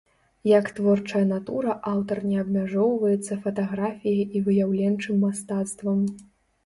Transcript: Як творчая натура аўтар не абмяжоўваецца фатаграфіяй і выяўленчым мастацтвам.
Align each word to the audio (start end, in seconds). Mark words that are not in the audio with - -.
Як 0.51 0.69
творчая 0.77 1.21
натура 1.31 1.75
аўтар 1.91 2.17
не 2.29 2.39
абмяжоўваецца 2.45 3.39
фатаграфіяй 3.47 4.21
і 4.25 4.37
выяўленчым 4.49 5.23
мастацтвам. 5.27 6.01